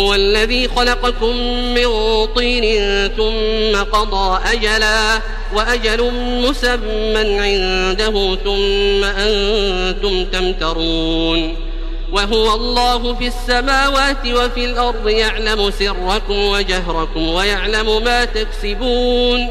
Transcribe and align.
هو 0.00 0.14
الذي 0.14 0.68
خلقكم 0.68 1.36
من 1.74 1.86
طين 2.36 2.64
ثم 3.16 3.82
قضى 3.92 4.40
أجلا 4.52 5.20
وأجل 5.54 6.12
مسمى 6.14 7.40
عنده 7.40 8.36
ثم 8.44 9.04
أنتم 9.04 10.24
تمترون 10.24 11.56
وهو 12.12 12.54
الله 12.54 13.14
في 13.14 13.26
السماوات 13.26 14.26
وفي 14.26 14.64
الأرض 14.64 15.08
يعلم 15.08 15.70
سركم 15.70 16.38
وجهركم 16.38 17.28
ويعلم 17.28 18.04
ما 18.04 18.24
تكسبون 18.24 19.50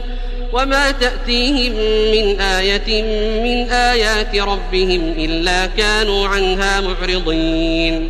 وما 0.53 0.91
تأتيهم 0.91 1.73
من 2.11 2.41
آية 2.41 3.03
من 3.43 3.69
آيات 3.71 4.35
ربهم 4.35 5.13
إلا 5.17 5.65
كانوا 5.65 6.27
عنها 6.27 6.81
معرضين 6.81 8.09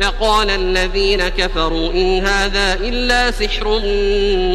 لقال 0.00 0.50
الذين 0.50 1.28
كفروا 1.28 1.92
إن 1.92 2.26
هذا 2.26 2.74
إلا 2.74 3.30
سحر 3.30 3.80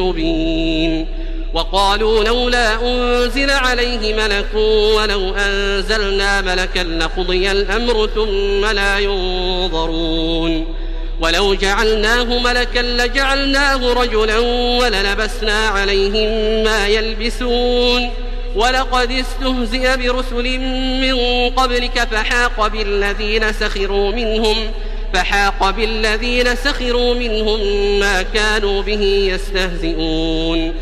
مبين. 0.01 1.07
وقالوا 1.53 2.23
لولا 2.23 2.81
أنزل 2.81 3.49
عليه 3.49 4.15
ملك 4.15 4.53
ولو 4.95 5.35
أنزلنا 5.35 6.41
ملكا 6.41 6.79
لقضي 6.79 7.51
الأمر 7.51 8.09
ثم 8.15 8.65
لا 8.65 8.99
ينظرون. 8.99 10.75
ولو 11.21 11.53
جعلناه 11.53 12.39
ملكا 12.39 12.79
لجعلناه 12.79 13.93
رجلا 13.93 14.39
وللبسنا 14.79 15.67
عليهم 15.67 16.63
ما 16.63 16.87
يلبسون. 16.87 18.09
ولقد 18.55 19.11
استهزئ 19.11 19.97
برسل 19.97 20.59
من 21.01 21.49
قبلك 21.49 22.07
فحاق 22.11 22.67
بالذين 22.67 23.53
سخروا 23.53 24.11
منهم 24.11 24.57
فحاق 25.13 25.69
بالذين 25.69 26.55
سخروا 26.55 27.13
منهم 27.13 27.59
ما 27.99 28.21
كانوا 28.21 28.81
به 28.81 29.01
يستهزئون. 29.33 30.73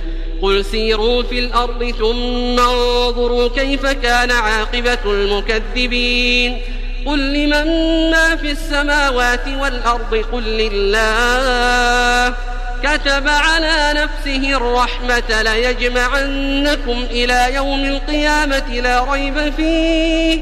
قل 0.41 0.65
سيروا 0.65 1.23
في 1.23 1.39
الأرض 1.39 1.93
ثم 1.99 2.59
انظروا 2.59 3.47
كيف 3.47 3.85
كان 3.85 4.31
عاقبة 4.31 4.97
المكذبين. 5.05 6.61
قل 7.05 7.33
لمن 7.33 7.65
ما 8.11 8.35
في 8.35 8.51
السماوات 8.51 9.47
والأرض؟ 9.59 10.25
قل 10.31 10.43
لله. 10.43 12.35
كتب 12.83 13.27
على 13.27 13.93
نفسه 13.95 14.57
الرحمة 14.57 15.41
ليجمعنكم 15.41 17.05
إلى 17.11 17.53
يوم 17.53 17.85
القيامة 17.85 18.81
لا 18.81 19.13
ريب 19.13 19.53
فيه. 19.57 20.41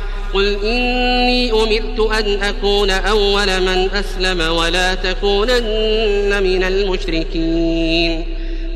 قل 0.33 0.57
إني 0.63 1.51
أمرت 1.51 2.11
أن 2.11 2.43
أكون 2.43 2.89
أول 2.89 3.61
من 3.61 3.89
أسلم 3.93 4.41
ولا 4.55 4.95
تكونن 4.95 6.43
من 6.43 6.63
المشركين. 6.63 8.25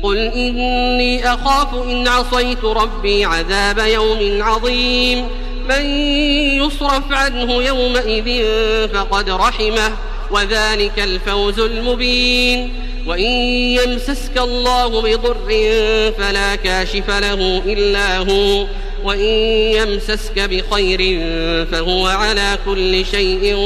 قل 0.02 0.18
إني 0.18 1.34
أخاف 1.34 1.74
إن 1.74 2.08
عصيت 2.08 2.64
ربي 2.64 3.24
عذاب 3.24 3.78
يوم 3.78 4.42
عظيم. 4.42 5.28
من 5.68 5.84
يصرف 6.64 7.12
عنه 7.12 7.62
يومئذ 7.62 8.48
فقد 8.94 9.30
رحمه 9.30 9.92
وذلك 10.30 10.98
الفوز 10.98 11.60
المبين. 11.60 12.72
وإن 13.06 13.32
يمسسك 13.78 14.38
الله 14.38 15.02
بضر 15.02 15.48
فلا 16.18 16.56
كاشف 16.56 17.10
له 17.10 17.62
إلا 17.66 18.18
هو. 18.18 18.66
وإن 19.06 19.28
يمسسك 19.78 20.38
بخير 20.38 21.20
فهو 21.72 22.06
على 22.06 22.58
كل 22.66 23.06
شيء 23.06 23.56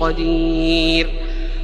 قدير. 0.00 1.10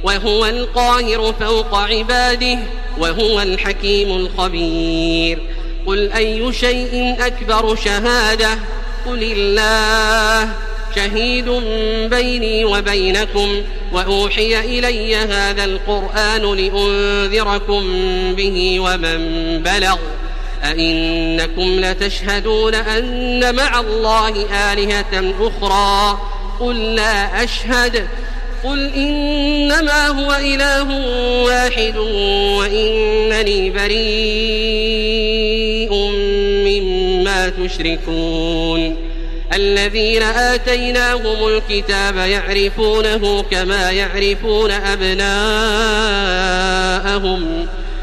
وهو 0.03 0.45
القاهر 0.45 1.33
فوق 1.39 1.75
عباده 1.75 2.59
وهو 2.99 3.41
الحكيم 3.41 4.11
الخبير. 4.11 5.39
قل 5.85 6.11
أي 6.11 6.53
شيء 6.53 7.15
أكبر 7.19 7.75
شهادة؟ 7.75 8.49
قل 9.05 9.23
الله. 9.23 10.53
شهيد 10.95 11.49
بيني 12.09 12.65
وبينكم 12.65 13.61
وأوحي 13.93 14.59
إلي 14.59 15.15
هذا 15.15 15.63
القرآن 15.63 16.41
لأنذركم 16.41 17.83
به 18.35 18.79
ومن 18.79 19.19
بلغ. 19.63 19.97
أئنكم 20.71 21.79
لتشهدون 21.79 22.75
أن 22.75 23.55
مع 23.55 23.79
الله 23.79 24.45
آلهة 24.73 25.33
أخرى 25.39 26.19
قل 26.59 26.95
لا 26.95 27.43
أشهد 27.43 28.07
قل 28.63 28.93
إنما 28.93 30.07
هو 30.07 30.33
إله 30.33 30.89
واحد 31.43 31.97
وإنني 32.57 33.69
بريء 33.69 35.17
مما 36.65 37.49
تشركون 37.49 38.97
الذين 39.53 40.23
آتيناهم 40.23 41.47
الكتاب 41.47 42.17
يعرفونه 42.17 43.45
كما 43.51 43.91
يعرفون 43.91 44.71
أبناءهم 44.71 45.67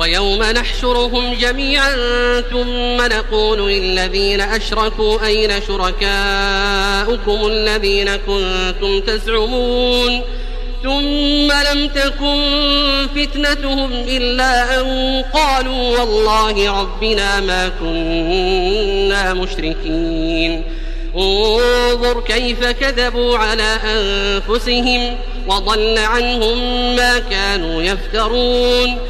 ويوم 0.00 0.42
نحشرهم 0.42 1.34
جميعا 1.34 1.90
ثم 2.40 2.96
نقول 2.96 3.72
للذين 3.72 4.40
أشركوا 4.40 5.26
أين 5.26 5.50
شركاؤكم 5.68 7.46
الذين 7.46 8.16
كنتم 8.16 9.00
تزعمون 9.00 10.20
ثم 10.82 11.52
لم 11.52 11.88
تكن 11.88 12.40
فتنتهم 13.16 13.92
إلا 13.92 14.80
أن 14.80 15.24
قالوا 15.34 15.98
والله 15.98 16.80
ربنا 16.80 17.40
ما 17.40 17.68
كنا 17.80 19.34
مشركين. 19.34 20.64
انظر 21.16 22.20
كيف 22.20 22.64
كذبوا 22.64 23.38
على 23.38 23.76
أنفسهم 23.84 25.16
وضل 25.48 25.98
عنهم 25.98 26.58
ما 26.96 27.18
كانوا 27.18 27.82
يفترون. 27.82 29.09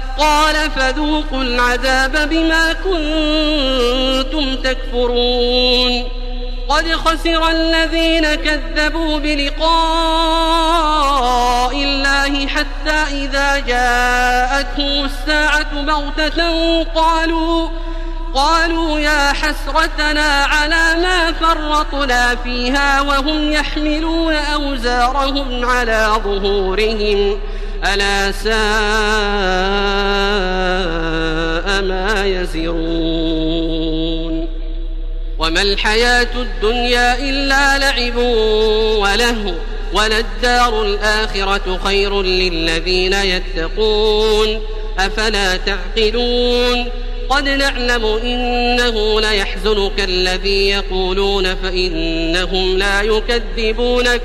قال 0.17 0.71
فذوقوا 0.75 1.43
العذاب 1.43 2.29
بما 2.29 2.73
كنتم 2.73 4.55
تكفرون. 4.55 6.03
قد 6.69 6.91
خسر 6.91 7.49
الذين 7.49 8.35
كذبوا 8.35 9.19
بلقاء 9.19 9.71
الله 11.75 12.47
حتى 12.47 13.03
إذا 13.11 13.59
جاءتهم 13.59 15.05
الساعة 15.05 15.81
بغتة 15.81 16.83
قالوا 16.83 17.69
قالوا 18.33 18.99
يا 18.99 19.33
حسرتنا 19.33 20.43
على 20.43 20.95
ما 21.01 21.31
فرطنا 21.31 22.35
فيها 22.35 23.01
وهم 23.01 23.51
يحملون 23.51 24.33
أوزارهم 24.33 25.65
على 25.65 26.11
ظهورهم. 26.23 27.39
ألا 27.83 28.31
ساء 28.31 28.51
ما 31.81 32.25
يزرون 32.25 34.01
وما 35.39 35.61
الحياة 35.61 36.27
الدنيا 36.35 37.19
إلا 37.19 37.77
لعب 37.77 38.17
وله 38.97 39.55
وللدار 39.93 40.83
الآخرة 40.83 41.79
خير 41.83 42.21
للذين 42.21 43.13
يتقون 43.13 44.61
أفلا 44.99 45.57
تعقلون 45.57 46.89
قد 47.29 47.49
نعلم 47.49 48.05
إنه 48.05 49.21
ليحزنك 49.21 49.99
الذي 49.99 50.69
يقولون 50.69 51.55
فإنهم 51.55 52.77
لا 52.77 53.01
يكذبونك 53.01 54.21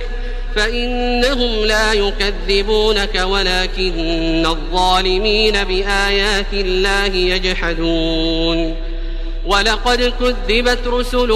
فإنهم 0.57 1.65
لا 1.65 1.93
يكذبونك 1.93 3.23
ولكن 3.25 4.47
الظالمين 4.47 5.65
بآيات 5.65 6.53
الله 6.53 7.15
يجحدون. 7.15 8.77
ولقد 9.47 10.13
كذبت 10.21 10.87
رسل 10.87 11.29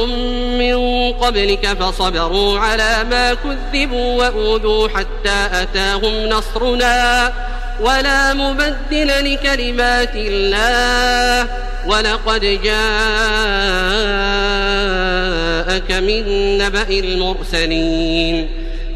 من 0.58 1.12
قبلك 1.12 1.66
فصبروا 1.66 2.58
على 2.58 3.04
ما 3.10 3.34
كذبوا 3.34 4.14
وأوذوا 4.14 4.88
حتى 4.88 5.48
أتاهم 5.52 6.26
نصرنا. 6.26 7.32
ولا 7.80 8.34
مبدل 8.34 9.32
لكلمات 9.32 10.14
الله. 10.14 11.48
ولقد 11.86 12.40
جاءك 12.40 12.72
من 15.92 16.58
نبأ 16.58 16.88
المرسلين. 16.88 18.59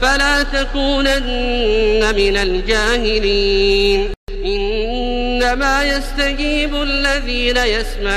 فلا 0.00 0.42
تكونن 0.42 2.14
من 2.16 2.36
الجاهلين. 2.36 4.08
إنما 4.44 5.84
يستجيب 5.84 6.82
الذين 6.82 7.56
يسمعون 7.56 8.14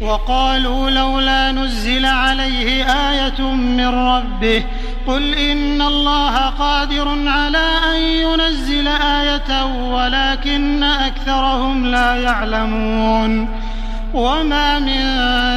وقالوا 0.02 0.90
لولا 0.90 1.52
نزل 1.52 2.06
عليه 2.06 2.84
آية 2.84 3.42
من 3.42 3.88
ربه 3.88 4.64
قل 5.10 5.34
إن 5.34 5.82
الله 5.82 6.36
قادر 6.36 7.30
على 7.30 7.80
أن 7.96 8.02
ينزل 8.02 8.88
آية 8.88 9.66
ولكن 9.66 10.84
أكثرهم 10.84 11.86
لا 11.86 12.16
يعلمون 12.16 13.50
وما 14.14 14.80
من 14.80 15.06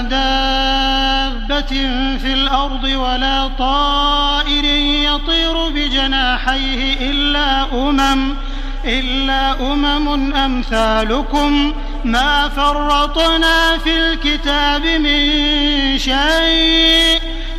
دابة 0.08 1.72
في 2.18 2.32
الأرض 2.32 2.84
ولا 2.84 3.48
طائر 3.58 4.64
يطير 5.04 5.68
بجناحيه 5.68 7.10
إلا 7.10 7.64
أمم 7.72 8.34
إلا 8.84 9.72
أمم 9.72 10.34
أمثالكم 10.34 11.74
ما 12.04 12.48
فرطنا 12.48 13.78
في 13.78 13.96
الكتاب 13.96 14.82
من 14.86 15.28
شيء 15.98 17.21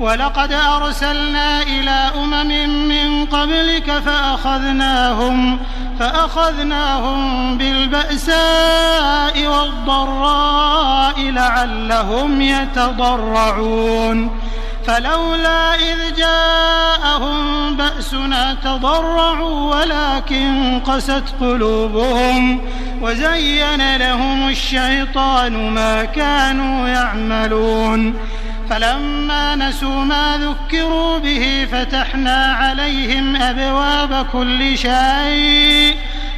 ولقد 0.00 0.52
أرسلنا 0.52 1.62
إلى 1.62 2.10
أمم 2.16 2.88
من 2.88 3.26
قبلك 3.26 3.90
فأخذناهم 3.90 5.58
فأخذناهم 5.98 7.58
بالبأساء 7.58 9.46
والضراء 9.46 11.20
لعلهم 11.20 12.42
يتضرعون 12.42 14.30
فلولا 14.86 15.74
إذ 15.74 16.14
جاءهم 16.16 17.76
بأسنا 17.76 18.56
تضرعوا 18.64 19.76
ولكن 19.76 20.80
قست 20.86 21.24
قلوبهم 21.40 22.60
وزين 23.02 23.96
لهم 23.96 24.48
الشيطان 24.48 25.70
ما 25.70 26.04
كانوا 26.04 26.88
يعملون 26.88 28.14
فلما 28.70 29.56
نسوا 29.56 30.04
ما 30.04 30.38
ذكروا 30.38 31.18
به 31.18 31.68
فتحنا 31.72 32.56
عليهم 32.60 33.36
أبواب 33.36 34.26
كل 34.32 34.78
شيء 34.78 35.96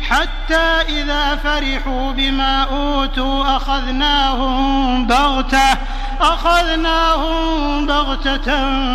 حتى 0.09 0.81
إذا 0.89 1.37
فرحوا 1.37 2.13
بما 2.13 2.63
أوتوا 2.63 3.57
أخذناهم 3.57 5.07
بغتة 5.07 5.79
أخذناهم 6.21 7.87
بغتة 7.87 8.51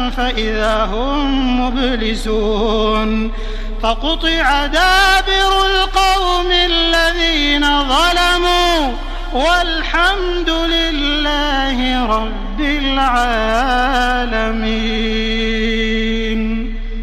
فإذا 0.09 0.85
هم 0.85 1.61
مبلسون. 1.61 3.31
فقطع 3.83 4.65
دابر 4.65 5.65
القوم 5.65 6.51
الذين 6.51 7.83
ظلموا 7.83 8.93
والحمد 9.33 10.49
لله 10.49 12.05
رب 12.05 12.61
العالمين. 12.61 13.67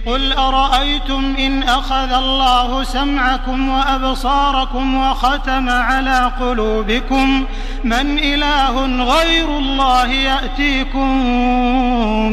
قل 0.07 0.33
أرأيتم 0.33 1.35
إن 1.39 1.63
أخذ 1.63 2.13
الله 2.13 2.85
سمعكم 2.85 3.69
وأبصاركم 3.69 4.95
وختم 4.95 5.69
على 5.69 6.33
قلوبكم؟ 6.41 7.45
من 7.85 8.19
إله 8.19 9.05
غير 9.05 9.59
الله 9.59 10.07
يأتيكم 10.07 11.07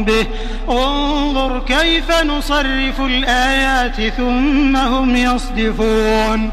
به. 0.04 0.26
انظر 0.68 1.58
كيف 1.58 2.22
نصرف 2.24 3.00
الآيات 3.00 4.00
ثم 4.00 4.76
هم 4.76 5.16
يصدفون. 5.16 6.52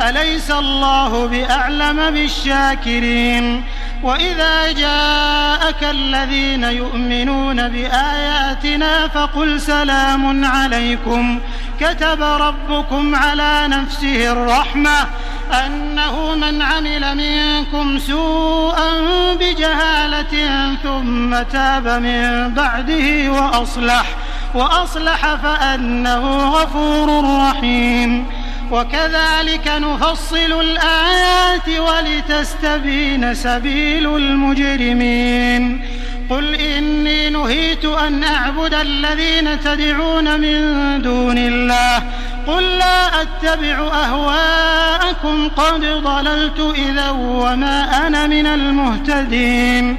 أليس 0.00 0.50
الله 0.50 1.26
بأعلم 1.26 2.10
بالشاكرين؟ 2.10 3.64
وإذا 4.02 4.72
جاءك 4.72 5.82
الذين 5.82 6.64
يؤمنون 6.64 7.68
بآياتنا 7.68 9.08
فقل 9.08 9.60
سلام 9.60 10.44
عليكم. 10.44 11.40
كتب 11.80 12.22
ربكم 12.22 13.14
على 13.14 13.68
نفسه 13.68 14.32
الرحمة 14.32 15.06
أنه 15.66 16.34
من 16.34 16.62
عمل 16.62 17.16
منكم 17.16 17.98
سوءا 17.98 18.90
بجهالة 19.40 20.34
ثم 20.82 21.42
تاب 21.42 21.88
من 21.88 22.54
بعده 22.54 23.32
وأصلح 23.32 24.06
وأصلح 24.54 25.34
فأنه 25.34 26.48
غفور 26.48 27.24
رحيم. 27.48 28.26
وكذلك 28.70 29.66
نفصل 29.66 30.60
الآيات 30.60 31.68
ولتستبين 31.68 33.34
سبيل 33.34 34.16
المجرمين. 34.16 35.80
قل 36.30 36.54
إني 36.54 37.30
نهيت 37.30 37.84
أن 37.84 38.24
أعبد 38.24 38.74
الذين 38.74 39.60
تدعون 39.60 40.40
من 40.40 40.60
دون 41.02 41.38
الله. 41.38 42.02
قل 42.46 42.62
لا 42.62 43.22
أتبع 43.22 43.90
أهواءكم 44.04 45.48
قد 45.48 45.80
ضللت 45.80 46.74
إذا 46.78 47.10
وما 47.10 48.06
أنا 48.06 48.26
من 48.26 48.46
المهتدين. 48.46 49.98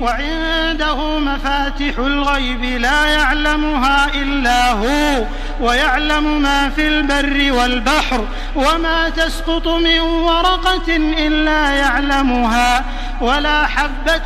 وعنده 0.00 1.18
مفاتح 1.18 1.98
الغيب 1.98 2.64
لا 2.64 3.04
يعلمها 3.06 4.14
إلا 4.14 4.72
هو 4.72 5.24
ويعلم 5.60 6.42
ما 6.42 6.68
في 6.68 6.88
البر 6.88 7.52
والبحر 7.52 8.26
وما 8.56 9.08
تسقط 9.08 9.68
من 9.68 10.00
ورقة 10.00 10.96
إلا 10.96 11.70
يعلمها 11.70 12.84
ولا 13.20 13.66
حبة 13.66 14.24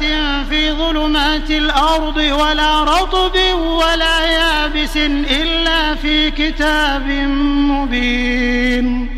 في 0.50 0.72
ظلمات 0.72 1.50
الأرض 1.50 2.16
ولا 2.16 2.84
رطب 2.84 3.36
ولا 3.54 4.24
يابس 4.24 4.96
إلا 5.30 5.94
في 5.94 6.30
كتاب 6.30 7.06
مبين. 7.70 9.17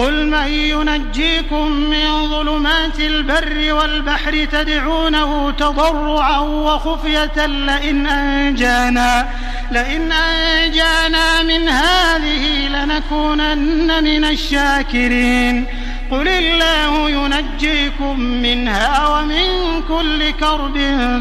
قل 0.00 0.26
من 0.26 0.48
ينجيكم 0.48 1.70
من 1.72 2.28
ظلمات 2.28 3.00
البر 3.00 3.72
والبحر 3.74 4.44
تدعونه 4.44 5.50
تضرعا 5.50 6.38
وخفية 6.38 7.46
لئن 7.46 8.06
أنجانا 8.06 9.28
لئن 9.70 10.12
أنجانا 10.12 11.42
من 11.42 11.68
هذه 11.68 12.68
لنكونن 12.68 14.04
من 14.04 14.24
الشاكرين 14.24 15.66
قل 16.10 16.28
الله 16.28 17.10
ينجيكم 17.10 18.20
منها 18.20 19.08
ومن 19.08 19.82
كل 19.88 20.30
كرب 20.30 20.78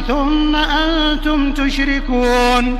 ثم 0.08 0.56
أنتم 0.56 1.54
تشركون 1.54 2.80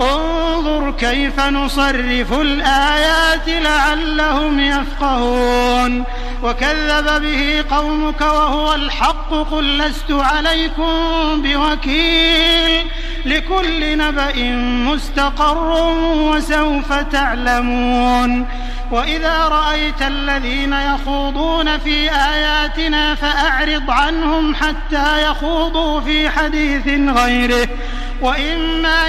انظر 0.00 0.90
كيف 0.90 1.40
نصرف 1.40 2.32
الآيات 2.32 3.48
لعلهم 3.48 4.60
يفقهون. 4.60 6.04
وكذب 6.42 7.22
به 7.22 7.64
قومك 7.76 8.20
وهو 8.20 8.74
الحق 8.74 9.30
قل 9.30 9.78
لست 9.78 10.10
عليكم 10.10 10.92
بوكيل. 11.42 12.86
لكل 13.26 13.98
نبأ 13.98 14.32
مستقر 14.92 15.88
وسوف 16.14 16.92
تعلمون. 16.92 18.46
وإذا 18.90 19.48
رأيت 19.48 20.02
الذين 20.02 20.72
يخوضون 20.72 21.78
في 21.78 22.10
آياتنا 22.10 23.14
فأعرض 23.14 23.90
عنهم 23.90 24.54
حتى 24.54 25.30
يخوضوا 25.30 26.00
في 26.00 26.30
حديث 26.30 26.86
غيره. 27.10 27.68
وإما 28.20 29.08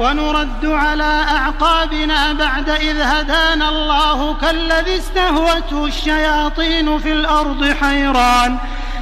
ونرد 0.00 0.66
على 0.66 1.24
أعقابنا 1.36 2.32
بعد 2.32 2.68
إذ 2.70 3.00
هدانا 3.00 3.68
الله 3.68 4.34
كالذي 4.34 4.96
استهوته 4.96 5.86
الشياطين 5.86 6.98
في 6.98 7.12
الأرض 7.12 7.74
حيران. 7.80 8.58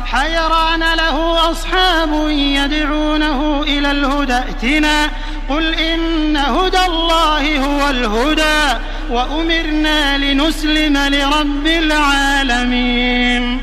حيران 0.06 0.80
له 0.80 1.50
أصحاب 1.50 2.28
يدعونه 2.30 3.62
إلى 3.62 3.90
الهدى. 3.90 4.34
ائتنا 4.34 5.10
قل 5.48 5.74
إن 5.74 6.36
هدى 6.36 6.86
الله 6.86 7.58
هو 7.58 7.90
الهدى 7.90 8.78
وأمرنا 9.10 10.18
لنسلم 10.18 10.96
لرب 10.98 11.66
العالمين. 11.66 13.62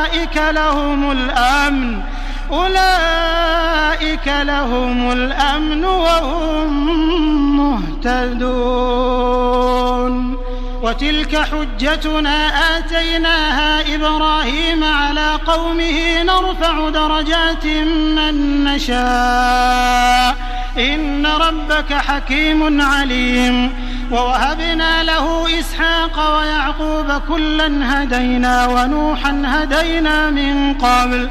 أولئك 0.00 0.36
لهم 0.36 1.10
الأمن 1.10 2.00
أولئك 2.50 4.26
لهم 4.26 5.12
الأمن 5.12 5.84
وهم 5.84 6.70
مهتدون. 7.56 8.80
وتلك 10.82 11.36
حجتنا 11.36 12.48
آتيناها 12.78 13.94
إبراهيم 13.94 14.84
على 14.84 15.38
قومه 15.46 16.22
نرفع 16.22 16.88
درجات 16.88 17.66
من 18.16 18.64
نشاء. 18.64 20.36
إن 20.78 21.26
ربك 21.26 21.92
حكيم 21.92 22.80
عليم. 22.82 23.89
ووهبنا 24.10 25.02
له 25.02 25.58
إسحاق 25.60 26.36
ويعقوب 26.38 27.22
كلا 27.28 27.68
هدينا 27.92 28.66
ونوحا 28.66 29.42
هدينا 29.44 30.30
من 30.30 30.74
قبل 30.74 31.30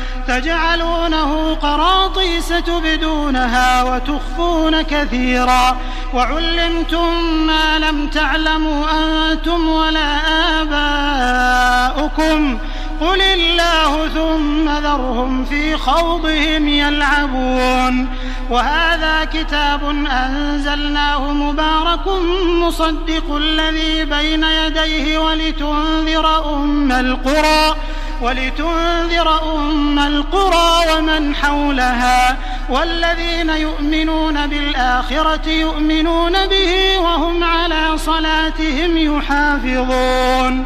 تجعلونه 0.27 1.55
قراطيس 1.55 2.47
تبدونها 2.47 3.83
وتخفون 3.83 4.81
كثيرا 4.81 5.77
وعلمتم 6.13 7.23
ما 7.47 7.79
لم 7.79 8.07
تعلموا 8.07 8.85
أنتم 8.91 9.69
ولا 9.69 10.17
آباؤكم 10.61 12.59
قل 13.01 13.21
الله 13.21 14.07
ثم 14.07 14.69
ذرهم 14.69 15.45
في 15.45 15.77
خوضهم 15.77 16.67
يلعبون 16.67 18.07
وهذا 18.49 19.25
كتاب 19.25 19.83
أنزلناه 20.11 21.33
مبارك 21.33 22.07
مصدق 22.45 23.35
الذي 23.35 24.05
بين 24.05 24.43
يديه 24.43 25.17
ولتنذر 25.17 26.53
أم 26.53 26.91
القرى 26.91 27.75
ولتنذر 28.21 29.55
أم 29.55 29.99
القرى 29.99 30.93
ومن 30.93 31.35
حولها 31.35 32.37
والذين 32.69 33.49
يؤمنون 33.49 34.47
بالآخرة 34.47 35.49
يؤمنون 35.49 36.47
به 36.47 36.97
وهم 36.99 37.43
على 37.43 37.97
صلاتهم 37.97 38.97
يحافظون 38.97 40.65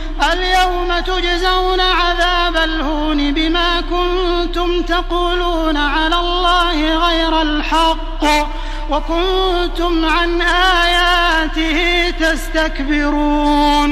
اليوم 0.23 0.99
تجزون 0.99 1.79
عذاب 1.79 2.55
الهون 2.55 3.33
بما 3.33 3.81
كنتم 3.81 4.81
تقولون 4.81 5.77
على 5.77 6.15
الله 6.15 7.07
غير 7.07 7.41
الحق 7.41 8.23
وكنتم 8.89 10.05
عن 10.05 10.41
آياته 10.41 12.09
تستكبرون 12.19 13.91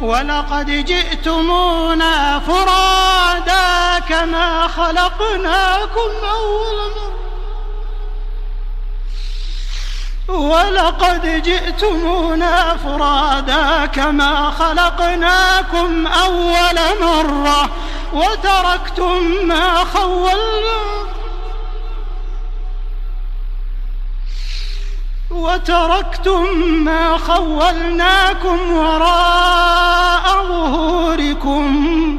ولقد 0.00 0.70
جئتمونا 0.70 2.38
فرادا 2.38 3.98
كما 4.08 4.68
خلقناكم 4.68 6.10
أول 6.34 6.76
مرة. 6.96 7.27
ولقد 10.28 11.42
جئتمونا 11.42 12.76
فرادا 12.76 13.86
كما 13.86 14.50
خلقناكم 14.50 16.06
أول 16.06 16.78
مرة 17.00 17.70
وتركتم 18.12 19.22
ما 19.44 19.84
خولناكم 19.84 21.08
وتركتم 25.30 26.44
ما 26.84 27.18
خولناكم 27.18 28.72
وراء 28.72 30.44
ظهوركم 30.48 32.18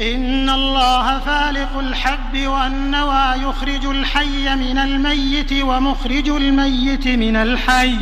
إن 0.00 0.50
الله 0.50 1.18
فالق 1.18 1.78
الحب 1.78 2.46
والنوى 2.46 3.48
يخرج 3.48 3.86
الحي 3.86 4.54
من 4.54 4.78
الميت 4.78 5.52
ومخرج 5.62 6.28
الميت 6.28 7.08
من 7.08 7.36
الحي. 7.36 7.96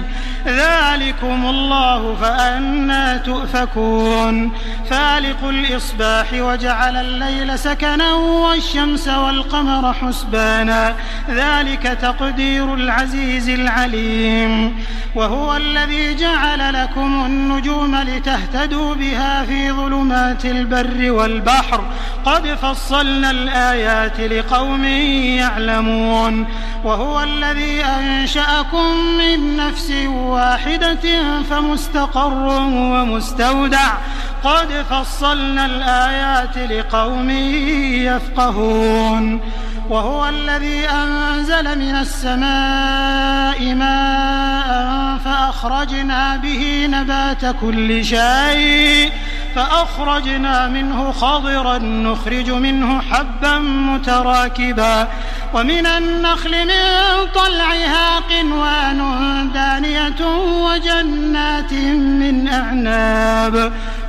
ذلكم 0.46 1.46
الله 1.46 2.14
فأنا 2.14 3.16
تؤفكون. 3.16 4.52
فالق 4.90 5.44
الإصباح 5.44 6.26
وجعل 6.32 6.96
الليل 6.96 7.58
سكنا 7.58 8.14
والشمس 8.14 9.08
والقمر 9.08 9.92
حسبانا. 9.92 10.94
ذلك 11.30 11.82
تقدير 11.82 12.74
العزيز 12.74 13.48
العليم. 13.48 14.84
وهو 15.14 15.56
الذي 15.56 16.14
جعل 16.14 16.82
لكم 16.82 17.26
النجوم 17.26 17.96
لتهتدوا 17.96 18.94
بها 18.94 19.44
في 19.44 19.72
ظلمات 19.72 20.44
البر 20.44 21.10
والبحر. 21.10 21.81
قد 22.24 22.46
فصلنا 22.46 23.30
الآيات 23.30 24.20
لقوم 24.20 24.84
يعلمون 24.84 26.46
وهو 26.84 27.22
الذي 27.22 27.84
أنشأكم 27.84 28.96
من 29.18 29.56
نفس 29.56 29.90
واحدة 30.06 31.22
فمستقر 31.50 32.32
ومستودع. 32.68 33.92
قد 34.44 34.84
فصلنا 34.90 35.66
الآيات 35.66 36.58
لقوم 36.58 37.30
يفقهون. 38.10 39.40
وهو 39.90 40.28
الذي 40.28 40.88
أنزل 40.88 41.78
من 41.78 41.94
السماء 41.94 43.74
ماء 43.74 45.18
فأخرجنا 45.24 46.36
به 46.36 46.86
نبات 46.90 47.56
كل 47.60 48.04
شيء. 48.04 49.12
فأخرجنا 49.54 50.68
منه 50.68 51.12
خضرا 51.12 51.78
نخرج 51.78 52.50
منه 52.50 53.00
حبا 53.00 53.58
متراكبا. 53.58 55.08
ومن 55.54 55.86
النخل 55.86 56.66
من 56.66 57.26
طلعها 57.34 58.18
قنوان 58.18 59.00
دانية 59.54 60.26
وجنات 60.64 61.72
من 61.72 62.48
أعناب. 62.48 63.72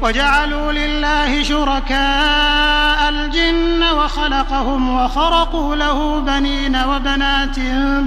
وجعلوا 0.00 0.72
لله 0.72 1.42
شركاء 1.42 3.08
الجن 3.08 3.82
وخلقهم 3.82 4.96
وخرقوا 5.04 5.76
له 5.76 6.20
بنين 6.20 6.76
وبنات 6.76 7.58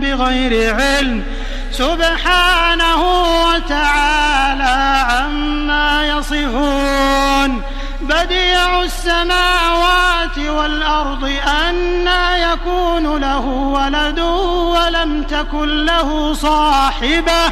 بغير 0.02 0.76
علم 0.76 1.24
سبحانه 1.72 3.02
وتعالى 3.46 5.06
عما 5.10 6.08
يصفون 6.08 7.62
بديع 8.02 8.82
السماوات 8.84 10.38
والأرض 10.38 11.32
أنا 11.48 12.38
يكون 12.54 13.22
له 13.22 13.46
ولد 13.46 14.20
ولم 14.20 15.24
تكن 15.24 15.86
له 15.86 16.34
صاحبة 16.34 17.52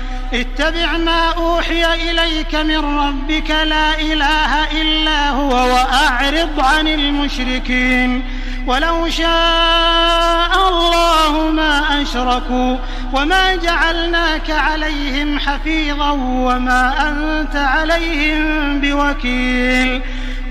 اتبع 0.33 0.97
ما 0.97 1.29
أوحي 1.29 2.11
إليك 2.11 2.55
من 2.55 2.77
ربك 2.77 3.49
لا 3.49 3.99
إله 3.99 4.81
إلا 4.81 5.29
هو 5.29 5.49
وأعرض 5.49 6.59
عن 6.59 6.87
المشركين. 6.87 8.23
ولو 8.67 9.09
شاء 9.09 10.69
الله 10.69 11.51
ما 11.51 12.01
أشركوا 12.01 12.77
وما 13.13 13.55
جعلناك 13.55 14.51
عليهم 14.51 15.39
حفيظا 15.39 16.11
وما 16.11 17.09
أنت 17.09 17.55
عليهم 17.55 18.79
بوكيل. 18.81 20.01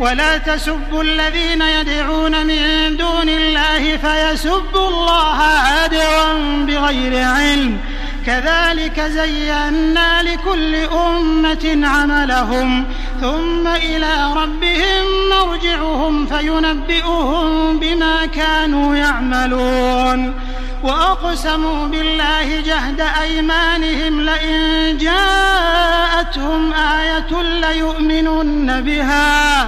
ولا 0.00 0.38
تسبوا 0.38 1.02
الذين 1.02 1.62
يدعون 1.62 2.46
من 2.46 2.96
دون 2.96 3.28
الله 3.28 3.96
فيسبوا 3.96 4.88
الله 4.88 5.42
عدوا 5.42 6.32
بغير 6.66 7.24
علم. 7.24 7.78
كذلك 8.26 9.00
زينا 9.00 10.22
لكل 10.22 10.74
أمة 10.74 11.88
عملهم 11.88 12.86
ثم 13.20 13.66
إلى 13.66 14.32
ربهم 14.36 15.04
مرجعهم 15.30 16.26
فينبئهم 16.26 17.78
بما 17.78 18.26
كانوا 18.26 18.96
يعملون. 18.96 20.34
وأقسموا 20.82 21.86
بالله 21.86 22.60
جهد 22.60 23.00
أيمانهم 23.22 24.20
لئن 24.20 24.98
جاءتهم 24.98 26.72
آية 26.72 27.42
ليؤمنن 27.42 28.80
بها. 28.80 29.62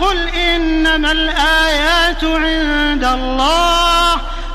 قل 0.00 0.28
إنما 0.28 1.12
الآيات 1.12 2.24
عند 2.24 3.04
الله 3.04 4.27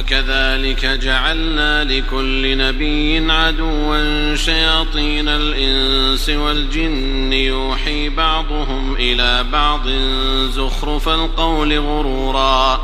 وكذلك 0.00 0.86
جعلنا 0.86 1.84
لكل 1.84 2.58
نبي 2.58 3.32
عدوا 3.32 4.36
شياطين 4.36 5.28
الإنس 5.28 6.28
والجن 6.28 7.32
يوحي 7.32 8.08
بعضهم 8.08 8.94
إلى 8.94 9.44
بعض 9.52 9.88
زخرف 10.48 11.08
القول 11.08 11.78
غرورا 11.78 12.80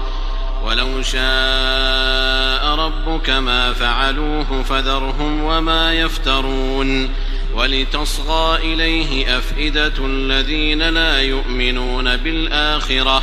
ولو 0.64 1.02
شاء 1.02 2.74
ربك 2.74 3.30
ما 3.30 3.72
فعلوه 3.72 4.62
فذرهم 4.62 5.44
وما 5.44 5.92
يفترون 5.92 7.10
ولتصغى 7.54 8.58
إليه 8.74 9.38
أفئدة 9.38 10.06
الذين 10.06 10.82
لا 10.82 11.22
يؤمنون 11.22 12.16
بالآخرة 12.16 13.22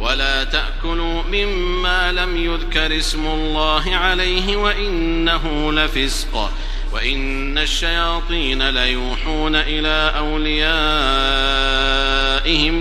ولا 0.00 0.44
تأكلوا 0.44 1.22
مما 1.22 2.12
لم 2.12 2.36
يذكر 2.36 2.96
اسم 2.98 3.26
الله 3.26 3.96
عليه 3.96 4.56
وإنه 4.56 5.72
لفسق 5.72 6.50
وإن 6.92 7.58
الشياطين 7.58 8.70
ليوحون 8.70 9.56
إلى 9.56 10.12
أوليائهم 10.18 10.64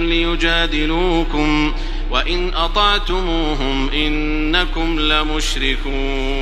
ليجادلوكم 0.09 1.73
وإن 2.11 2.53
أطعتموهم 2.53 3.89
إنكم 3.89 4.99
لمشركون 4.99 6.35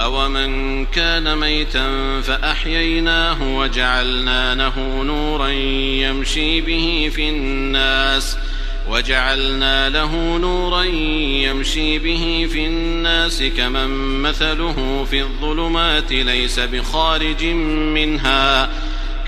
أومن 0.00 0.86
كان 0.86 1.36
ميتا 1.38 2.20
فأحييناه 2.20 3.56
وجعلنا 3.56 4.54
له 4.54 5.02
نورا 5.02 5.48
يمشي 5.48 6.60
به 6.60 7.10
في 7.14 7.28
الناس 7.28 8.36
ۖ 8.36 8.49
وجعلنا 8.90 9.88
له 9.88 10.38
نورا 10.38 10.82
يمشي 10.82 11.98
به 11.98 12.48
في 12.52 12.66
الناس 12.66 13.42
كمن 13.56 14.22
مثله 14.22 15.06
في 15.10 15.20
الظلمات 15.20 16.12
ليس 16.12 16.60
بخارج 16.60 17.44
منها. 17.44 18.70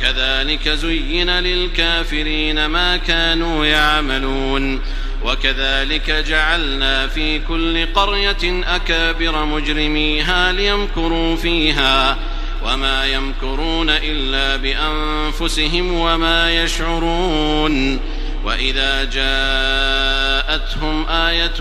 كذلك 0.00 0.68
زين 0.68 1.30
للكافرين 1.30 2.66
ما 2.66 2.96
كانوا 2.96 3.66
يعملون. 3.66 4.80
وكذلك 5.24 6.10
جعلنا 6.10 7.06
في 7.06 7.38
كل 7.38 7.86
قرية 7.86 8.64
أكابر 8.76 9.44
مجرميها 9.44 10.52
ليمكروا 10.52 11.36
فيها. 11.36 12.18
وما 12.66 13.06
يمكرون 13.06 13.90
إلا 13.90 14.56
بأنفسهم 14.56 15.92
وما 15.92 16.62
يشعرون. 16.62 18.00
وإذا 18.44 19.04
جاءتهم 19.04 21.08
آية 21.08 21.52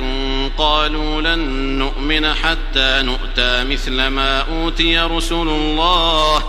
قالوا 0.57 1.21
لن 1.21 1.39
نؤمن 1.79 2.33
حتى 2.33 3.01
نؤتى 3.01 3.63
مثل 3.63 4.07
ما 4.07 4.39
أوتي 4.39 4.99
رسل 4.99 5.35
الله. 5.35 6.43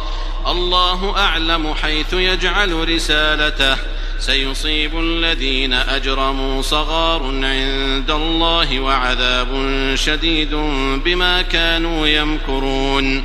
الله 0.47 1.16
أعلم 1.16 1.75
حيث 1.75 2.12
يجعل 2.12 2.88
رسالته. 2.88 3.77
سيصيب 4.18 5.01
الذين 5.01 5.73
أجرموا 5.73 6.62
صغار 6.62 7.23
عند 7.23 8.11
الله 8.11 8.81
وعذاب 8.81 9.49
شديد 9.95 10.55
بما 11.05 11.42
كانوا 11.42 12.07
يمكرون. 12.07 13.25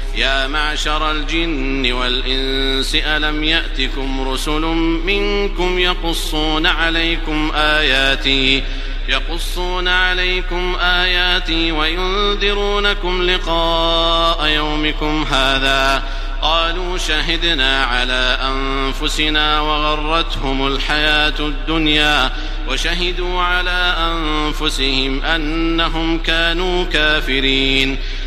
يا 0.15 0.47
معشر 0.47 1.11
الجن 1.11 1.91
والإنس 1.91 2.95
ألم 2.95 3.43
يأتكم 3.43 4.29
رسل 4.29 4.61
منكم 5.05 5.79
يقصون 5.79 6.65
عليكم 6.65 7.51
آياتي 7.55 8.63
يقصون 9.09 9.87
عليكم 9.87 10.75
آياتي 10.75 11.71
وينذرونكم 11.71 13.23
لقاء 13.23 14.47
يومكم 14.47 15.23
هذا. 15.31 16.03
قالوا 16.41 16.97
شهدنا 16.97 17.83
على 17.83 18.37
أنفسنا 18.41 19.61
وغرتهم 19.61 20.67
الحياة 20.67 21.39
الدنيا 21.39 22.31
وشهدوا 22.69 23.41
على 23.41 23.95
أنفسهم 23.97 25.21
أنهم 25.23 26.17
كانوا 26.17 26.85
كافرين. 26.85 27.97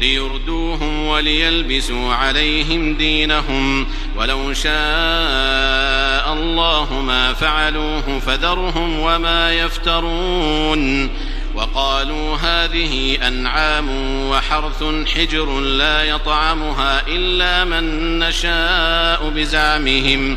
ليردوهم 0.00 1.06
وليلبسوا 1.06 2.14
عليهم 2.14 2.94
دينهم 2.94 3.86
ولو 4.16 4.52
شاء 4.52 6.32
الله 6.32 7.02
ما 7.06 7.32
فعلوه 7.32 8.18
فذرهم 8.18 8.98
وما 8.98 9.52
يفترون 9.52 11.10
وقالوا 11.54 12.36
هذه 12.36 13.18
أنعام 13.28 13.88
وحرث 14.28 14.84
حجر 15.14 15.60
لا 15.60 16.04
يطعمها 16.04 17.02
إلا 17.08 17.64
من 17.64 18.18
نشاء 18.18 19.30
بزعمهم 19.30 20.36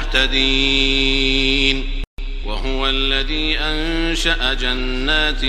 وهو 2.45 2.87
الذي 2.87 3.57
أنشأ 3.59 4.53
جنات 4.53 5.45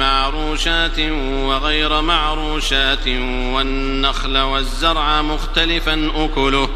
معروشات 0.00 0.98
وغير 1.20 2.00
معروشات 2.00 3.08
والنخل 3.54 4.38
والزرع 4.38 5.22
مختلفا 5.22 6.10
أكله 6.14 6.68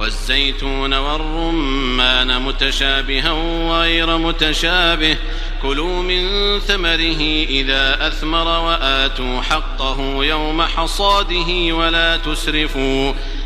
والزيتون 0.00 0.94
والرمان 0.94 2.42
متشابها 2.42 3.30
وغير 3.32 4.18
متشابه 4.18 5.16
كلوا 5.62 6.02
من 6.02 6.58
ثمره 6.60 7.22
إذا 7.48 8.06
أثمر 8.06 8.46
وآتوا 8.46 9.40
حقه 9.40 10.24
يوم 10.24 10.62
حصاده 10.62 11.74
ولا 11.74 12.16
تسرفوا 12.16 13.12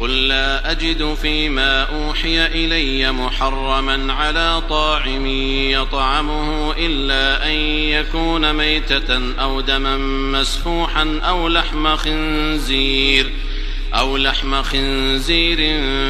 قل 0.00 0.28
لا 0.28 0.70
أجد 0.70 1.14
فيما 1.22 1.82
أوحي 1.82 2.46
إلي 2.46 3.12
محرما 3.12 4.12
على 4.12 4.62
طاعم 4.68 5.26
يطعمه 5.70 6.72
إلا 6.78 7.46
أن 7.46 7.54
يكون 7.90 8.52
ميتة 8.52 9.34
أو 9.40 9.60
دما 9.60 9.96
مسفوحا 10.40 11.20
أو 11.22 11.48
لحم 11.48 11.96
خنزير 11.96 13.30
أو 13.94 14.16
لحم 14.16 14.62
خنزير 14.62 15.58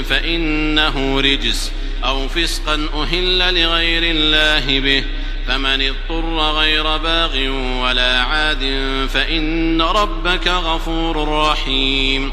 فإنه 0.03 1.21
رجس 1.21 1.73
أو 2.05 2.29
فسقا 2.29 2.89
أهل 2.95 3.39
لغير 3.39 4.03
الله 4.05 4.81
به 4.81 5.05
فمن 5.47 5.83
اضطر 5.83 6.39
غير 6.39 6.97
باغ 6.97 7.49
ولا 7.83 8.21
عاد 8.21 8.61
فإن 9.13 9.83
ربك 9.83 10.49
غفور 10.49 11.29
رحيم 11.29 12.33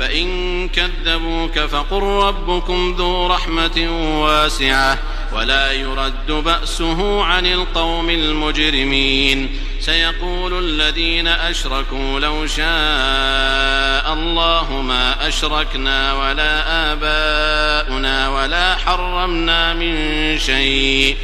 فإن 0.00 0.68
كذبوك 0.68 1.58
فقل 1.58 2.02
ربكم 2.02 2.94
ذو 2.98 3.26
رحمة 3.26 3.88
واسعة 4.22 4.98
ولا 5.32 5.72
يرد 5.72 6.26
بأسه 6.26 7.24
عن 7.24 7.46
القوم 7.46 8.10
المجرمين. 8.10 9.60
سيقول 9.80 10.64
الذين 10.64 11.28
أشركوا 11.28 12.20
لو 12.20 12.46
شاء 12.46 14.12
الله 14.12 14.82
ما 14.82 15.28
أشركنا 15.28 16.12
ولا 16.12 16.52
آباؤنا 16.92 18.28
ولا 18.28 18.76
حرمنا 18.76 19.74
من 19.74 19.94
شيء. 20.38 21.16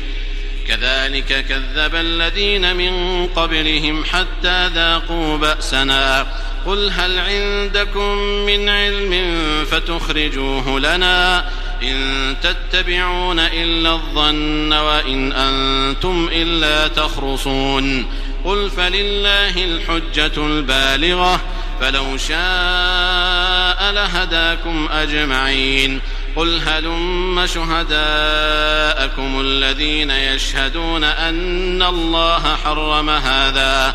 كذلك 0.68 1.46
كذب 1.48 1.94
الذين 1.94 2.76
من 2.76 3.26
قبلهم 3.26 4.04
حتى 4.04 4.68
ذاقوا 4.68 5.36
بأسنا. 5.36 6.26
قل 6.66 6.90
هل 6.90 7.18
عندكم 7.18 8.18
من 8.46 8.68
علم 8.68 9.34
فتخرجوه 9.70 10.80
لنا 10.80 11.48
إن 11.82 12.36
تتبعون 12.42 13.38
إلا 13.38 13.92
الظن 13.92 14.72
وإن 14.72 15.32
أنتم 15.32 16.28
إلا 16.32 16.88
تخرصون 16.88 18.06
قل 18.44 18.70
فلله 18.70 19.64
الحجة 19.64 20.46
البالغة 20.46 21.40
فلو 21.80 22.16
شاء 22.16 23.92
لهداكم 23.92 24.88
أجمعين 24.92 26.00
قل 26.36 26.60
هلم 26.66 27.46
شهداءكم 27.46 29.40
الذين 29.40 30.10
يشهدون 30.10 31.04
أن 31.04 31.82
الله 31.82 32.56
حرم 32.64 33.10
هذا 33.10 33.94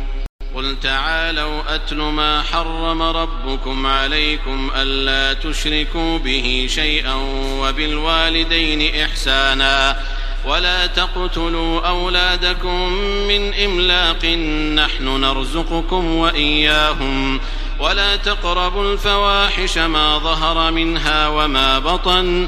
قل 0.55 0.75
تعالوا 0.79 1.75
أتل 1.75 1.95
ما 1.95 2.41
حرم 2.41 3.01
ربكم 3.01 3.85
عليكم 3.87 4.71
ألا 4.75 5.33
تشركوا 5.33 6.17
به 6.17 6.67
شيئا 6.69 7.13
وبالوالدين 7.59 9.01
إحسانا 9.03 9.97
ولا 10.45 10.87
تقتلوا 10.87 11.87
أولادكم 11.87 12.93
من 13.27 13.53
إملاق 13.53 14.25
نحن 14.75 15.21
نرزقكم 15.21 16.15
وإياهم 16.15 17.39
ولا 17.79 18.15
تقربوا 18.15 18.93
الفواحش 18.93 19.77
ما 19.77 20.17
ظهر 20.17 20.71
منها 20.71 21.27
وما 21.27 21.79
بطن 21.79 22.47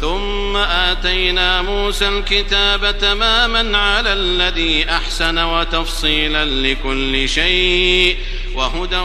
ثم 0.00 0.56
آتينا 0.56 1.62
موسى 1.62 2.08
الكتاب 2.08 2.98
تماما 2.98 3.78
على 3.78 4.12
الذي 4.12 4.90
أحسن 4.90 5.38
وتفصيلا 5.38 6.44
لكل 6.44 7.28
شيء 7.28 8.16
وهدى 8.54 8.96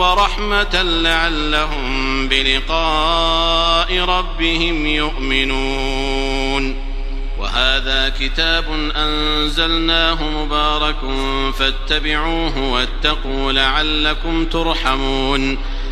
ورحمة 0.00 0.82
لعلهم 0.82 2.28
بلقاء 2.28 3.98
ربهم 3.98 4.86
يؤمنون. 4.86 6.76
وهذا 7.38 8.12
كتاب 8.20 8.64
أنزلناه 8.96 10.30
مبارك 10.30 10.96
فاتبعوه 11.58 12.58
واتقوا 12.58 13.52
لعلكم 13.52 14.44
ترحمون. 14.44 15.58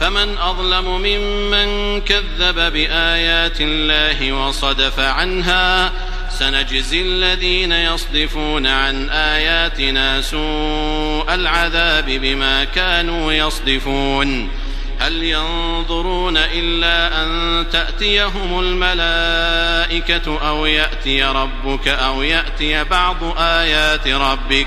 فمن 0.00 0.38
أظلم 0.38 0.84
ممن 0.84 2.00
كذب 2.00 2.72
بآيات 2.72 3.60
الله 3.60 4.32
وصدف 4.32 5.00
عنها 5.00 5.92
سنجزي 6.30 7.02
الذين 7.02 7.72
يصدفون 7.72 8.66
عن 8.66 9.10
آياتنا 9.10 10.20
سوء 10.20 11.34
العذاب 11.34 12.04
بما 12.04 12.64
كانوا 12.64 13.32
يصدفون. 13.32 14.48
هل 15.00 15.22
ينظرون 15.22 16.36
إلا 16.36 17.22
أن 17.22 17.64
تأتيهم 17.72 18.60
الملائكة 18.60 20.48
أو 20.48 20.66
يأتي 20.66 21.22
ربك 21.24 21.88
أو 21.88 22.22
يأتي 22.22 22.84
بعض 22.84 23.16
آيات 23.38 24.08
ربك؟ 24.08 24.66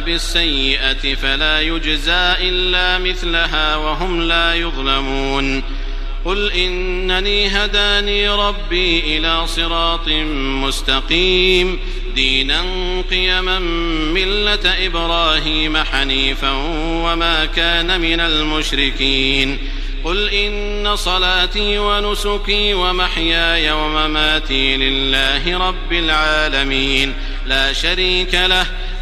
بالسيئة 0.00 1.14
فلا 1.14 1.60
يجزى 1.60 2.34
إلا 2.40 2.98
مثلها 2.98 3.76
وهم 3.76 4.22
لا 4.22 4.54
يظلمون. 4.54 5.62
قل 6.24 6.52
إنني 6.52 7.48
هداني 7.48 8.28
ربي 8.28 9.18
إلى 9.18 9.46
صراط 9.46 10.08
مستقيم. 10.64 11.80
دينا 12.14 12.62
قيما 13.10 13.58
ملة 14.14 14.86
إبراهيم 14.86 15.76
حنيفا 15.76 16.52
وما 17.04 17.44
كان 17.44 18.00
من 18.00 18.20
المشركين. 18.20 19.58
قل 20.04 20.28
إن 20.28 20.96
صلاتي 20.96 21.78
ونسكي 21.78 22.74
ومحياي 22.74 23.70
ومماتي 23.70 24.76
لله 24.76 25.68
رب 25.68 25.92
العالمين. 25.92 27.14
لا 27.46 27.72
شريك 27.72 28.34
له 28.34 28.66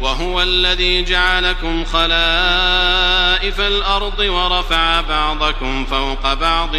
وهو 0.00 0.42
الذي 0.42 1.02
جعلكم 1.02 1.84
خلائف 1.84 3.60
الأرض 3.60 4.18
ورفع 4.18 5.00
بعضكم 5.00 5.84
فوق 5.84 6.34
بعض 6.34 6.76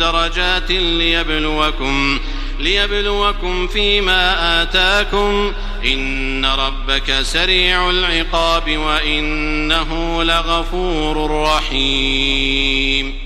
درجات 0.00 0.70
ليبلوكم 0.70 2.20
ليبلوكم 2.58 3.66
فيما 3.66 4.62
آتاكم 4.62 5.52
إن 5.84 6.44
ربك 6.44 7.22
سريع 7.22 7.90
العقاب 7.90 8.76
وإنه 8.76 10.22
لغفور 10.22 11.42
رحيم 11.42 13.21